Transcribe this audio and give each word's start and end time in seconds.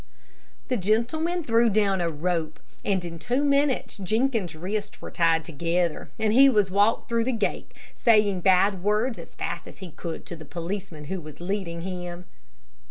The 0.69 0.77
gentleman 0.77 1.43
threw 1.43 1.69
down 1.69 2.01
a 2.01 2.09
rope, 2.09 2.59
and 2.83 3.05
in 3.05 3.19
two 3.19 3.43
minutes 3.43 3.97
Jenkins' 3.99 4.55
wrists 4.55 4.99
were 4.99 5.11
tied 5.11 5.45
together, 5.45 6.09
and 6.17 6.33
he 6.33 6.49
was 6.49 6.71
walked 6.71 7.07
through 7.07 7.25
the 7.25 7.31
gate, 7.31 7.71
saying 7.93 8.41
bad 8.41 8.81
words 8.83 9.19
as 9.19 9.35
fast 9.35 9.67
as 9.67 9.77
he 9.77 9.91
could 9.91 10.25
to 10.25 10.35
the 10.35 10.43
policeman 10.43 11.03
who 11.03 11.21
was 11.21 11.39
leading 11.39 11.81
him. 11.83 12.25